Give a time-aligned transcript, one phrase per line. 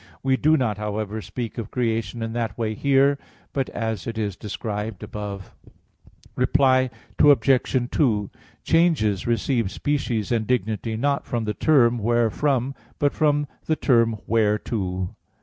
[0.23, 3.19] We do not, however, speak of creation in that way here,
[3.53, 5.51] but as it is described above.
[6.35, 6.89] Reply
[7.19, 7.89] Obj.
[7.91, 8.29] 2:
[8.63, 15.13] Changes receive species and dignity, not from the term wherefrom, but from the term _whereto.